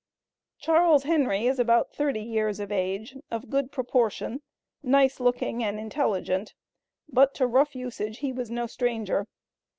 Charles 0.57 1.03
Henry 1.03 1.45
is 1.45 1.59
about 1.59 1.93
thirty 1.93 2.23
years 2.23 2.59
of 2.59 2.71
age, 2.71 3.15
of 3.29 3.51
good 3.51 3.71
proportion, 3.71 4.41
nice 4.81 5.19
looking 5.19 5.63
and 5.63 5.79
intelligent; 5.79 6.55
but 7.07 7.35
to 7.35 7.45
rough 7.45 7.75
usage 7.75 8.17
he 8.17 8.31
was 8.33 8.49
no 8.49 8.65
stranger. 8.65 9.27